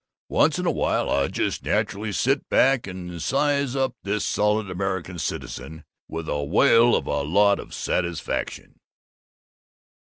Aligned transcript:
Once 0.29 0.57
in 0.57 0.65
a 0.65 0.71
while 0.71 1.11
I 1.11 1.27
just 1.27 1.63
naturally 1.63 2.11
sit 2.11 2.49
back 2.49 2.87
and 2.87 3.21
size 3.21 3.75
up 3.75 3.93
this 4.01 4.25
Solid 4.25 4.67
American 4.67 5.19
Citizen, 5.19 5.83
with 6.07 6.27
a 6.27 6.43
whale 6.43 6.95
of 6.95 7.05
a 7.05 7.21
lot 7.21 7.59
of 7.59 7.71
satisfaction. 7.71 8.79